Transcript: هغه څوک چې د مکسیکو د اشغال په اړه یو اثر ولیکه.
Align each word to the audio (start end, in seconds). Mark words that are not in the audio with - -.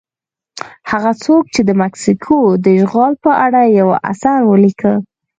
هغه 0.91 1.11
څوک 1.23 1.43
چې 1.53 1.61
د 1.67 1.71
مکسیکو 1.81 2.39
د 2.63 2.65
اشغال 2.77 3.13
په 3.23 3.31
اړه 3.45 3.61
یو 3.79 3.89
اثر 4.11 4.39
ولیکه. 4.51 4.93